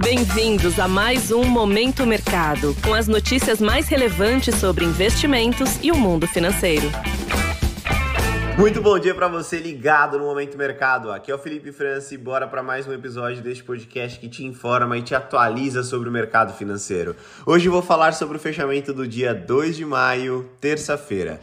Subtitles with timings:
[0.00, 5.96] Bem-vindos a mais um Momento Mercado, com as notícias mais relevantes sobre investimentos e o
[5.96, 6.86] mundo financeiro.
[8.56, 11.10] Muito bom dia para você ligado no Momento Mercado.
[11.10, 14.44] Aqui é o Felipe França e bora para mais um episódio deste podcast que te
[14.44, 17.16] informa e te atualiza sobre o mercado financeiro.
[17.44, 21.40] Hoje vou falar sobre o fechamento do dia 2 de maio, terça-feira.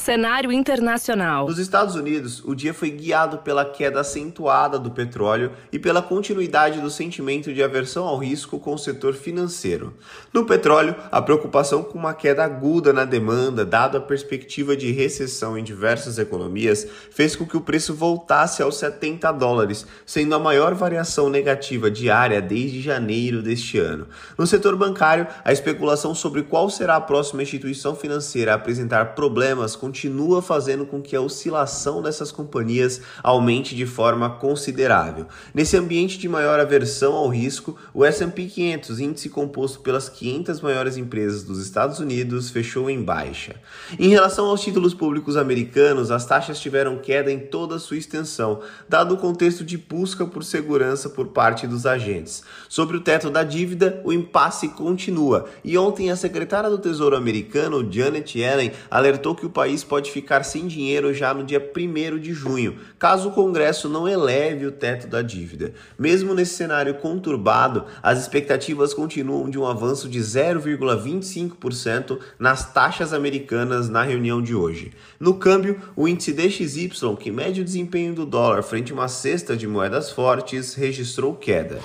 [0.00, 1.46] Cenário internacional.
[1.46, 6.80] Nos Estados Unidos, o dia foi guiado pela queda acentuada do petróleo e pela continuidade
[6.80, 9.92] do sentimento de aversão ao risco com o setor financeiro.
[10.32, 15.58] No petróleo, a preocupação com uma queda aguda na demanda, dado a perspectiva de recessão
[15.58, 20.74] em diversas economias, fez com que o preço voltasse aos 70 dólares, sendo a maior
[20.74, 24.06] variação negativa diária desde janeiro deste ano.
[24.38, 29.76] No setor bancário, a especulação sobre qual será a próxima instituição financeira a apresentar problemas
[29.76, 35.26] com continua fazendo com que a oscilação dessas companhias aumente de forma considerável.
[35.52, 40.96] Nesse ambiente de maior aversão ao risco, o S&P 500, índice composto pelas 500 maiores
[40.96, 43.56] empresas dos Estados Unidos, fechou em baixa.
[43.98, 48.60] Em relação aos títulos públicos americanos, as taxas tiveram queda em toda a sua extensão,
[48.88, 52.44] dado o contexto de busca por segurança por parte dos agentes.
[52.68, 57.84] Sobre o teto da dívida, o impasse continua, e ontem a secretária do Tesouro americano,
[57.90, 62.18] Janet Yellen, alertou que o país país pode ficar sem dinheiro já no dia 1
[62.18, 65.72] de junho, caso o Congresso não eleve o teto da dívida.
[65.98, 73.88] Mesmo nesse cenário conturbado, as expectativas continuam de um avanço de 0,25% nas taxas americanas
[73.88, 74.92] na reunião de hoje.
[75.18, 79.56] No câmbio, o índice DXY, que mede o desempenho do dólar frente a uma cesta
[79.56, 81.80] de moedas fortes, registrou queda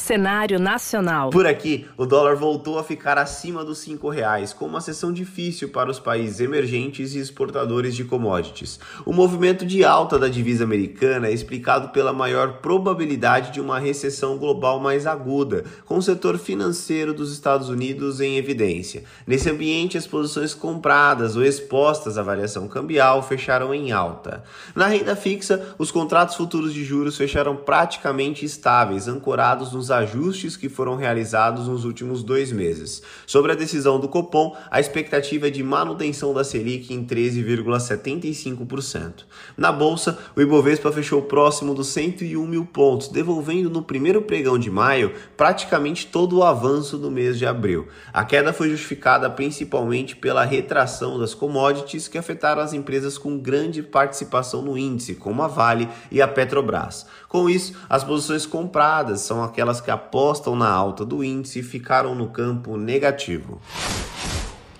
[0.00, 1.30] cenário nacional.
[1.30, 5.68] Por aqui, o dólar voltou a ficar acima dos R$ reais, com uma sessão difícil
[5.68, 8.80] para os países emergentes e exportadores de commodities.
[9.04, 14.38] O movimento de alta da divisa americana é explicado pela maior probabilidade de uma recessão
[14.38, 19.04] global mais aguda, com o setor financeiro dos Estados Unidos em evidência.
[19.26, 24.42] Nesse ambiente, as posições compradas ou expostas à variação cambial fecharam em alta.
[24.74, 30.68] Na renda fixa, os contratos futuros de juros fecharam praticamente estáveis, ancorados nos ajustes que
[30.68, 33.02] foram realizados nos últimos dois meses.
[33.26, 39.24] Sobre a decisão do Copom, a expectativa é de manutenção da Selic em 13,75%.
[39.56, 44.70] Na Bolsa, o Ibovespa fechou próximo dos 101 mil pontos, devolvendo no primeiro pregão de
[44.70, 47.88] maio praticamente todo o avanço do mês de abril.
[48.12, 53.82] A queda foi justificada principalmente pela retração das commodities que afetaram as empresas com grande
[53.82, 57.06] participação no índice, como a Vale e a Petrobras.
[57.28, 62.28] Com isso, as posições compradas são aquelas que apostam na alta do índice ficaram no
[62.28, 63.60] campo negativo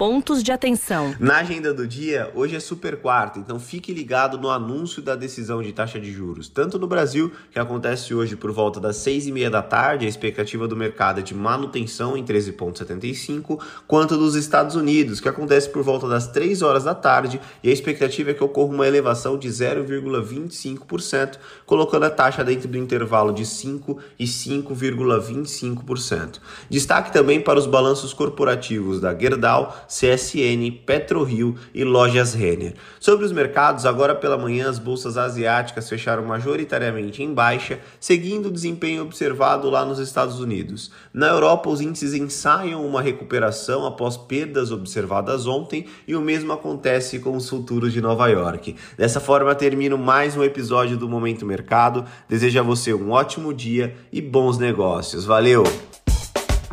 [0.01, 1.15] pontos de atenção.
[1.21, 5.63] Na agenda do dia, hoje é super quarta, então fique ligado no anúncio da decisão
[5.63, 9.33] de taxa de juros, tanto no Brasil, que acontece hoje por volta das seis e
[9.33, 14.75] meia da tarde, a expectativa do mercado é de manutenção em 13,75, quanto dos Estados
[14.75, 18.43] Unidos, que acontece por volta das 3 horas da tarde, e a expectativa é que
[18.43, 21.37] ocorra uma elevação de 0,25%,
[21.67, 26.39] colocando a taxa dentro do intervalo de 5 e 5,25%.
[26.71, 32.75] Destaque também para os balanços corporativos da Gerdau, CSN, PetroRio e Lojas Renner.
[33.01, 38.53] Sobre os mercados, agora pela manhã as bolsas asiáticas fecharam majoritariamente em baixa, seguindo o
[38.53, 40.93] desempenho observado lá nos Estados Unidos.
[41.13, 47.19] Na Europa, os índices ensaiam uma recuperação após perdas observadas ontem e o mesmo acontece
[47.19, 48.77] com os futuros de Nova York.
[48.97, 52.05] Dessa forma, termino mais um episódio do Momento Mercado.
[52.29, 55.25] Desejo a você um ótimo dia e bons negócios.
[55.25, 55.65] Valeu!